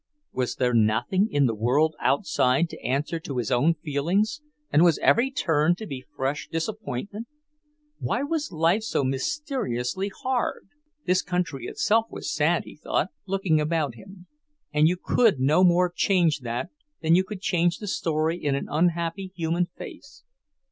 Was 0.33 0.55
there 0.55 0.73
nothing 0.73 1.27
in 1.29 1.45
the 1.45 1.53
world 1.53 1.95
outside 1.99 2.69
to 2.69 2.81
answer 2.83 3.19
to 3.19 3.37
his 3.37 3.51
own 3.51 3.75
feelings, 3.75 4.41
and 4.71 4.83
was 4.83 4.97
every 4.97 5.29
turn 5.29 5.75
to 5.75 5.85
be 5.85 6.05
fresh 6.15 6.49
disappointment? 6.51 7.27
Why 7.99 8.23
was 8.23 8.51
life 8.51 8.81
so 8.81 9.03
mysteriously 9.03 10.11
hard? 10.23 10.69
This 11.05 11.21
country 11.21 11.67
itself 11.67 12.07
was 12.09 12.33
sad, 12.33 12.63
he 12.63 12.77
thought, 12.77 13.09
looking 13.27 13.61
about 13.61 13.93
him, 13.93 14.25
and 14.73 14.87
you 14.87 14.97
could 14.97 15.39
no 15.39 15.63
more 15.63 15.93
change 15.95 16.39
that 16.39 16.69
than 17.03 17.13
you 17.13 17.23
could 17.23 17.41
change 17.41 17.77
the 17.77 17.87
story 17.87 18.43
in 18.43 18.55
an 18.55 18.65
unhappy 18.71 19.31
human 19.35 19.67
face. 19.67 20.23